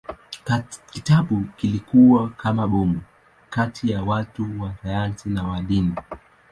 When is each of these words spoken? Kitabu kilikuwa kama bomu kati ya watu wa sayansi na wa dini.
Kitabu 0.91 1.45
kilikuwa 1.57 2.29
kama 2.29 2.67
bomu 2.67 3.01
kati 3.49 3.91
ya 3.91 4.03
watu 4.03 4.61
wa 4.61 4.75
sayansi 4.83 5.29
na 5.29 5.43
wa 5.47 5.61
dini. 5.61 5.93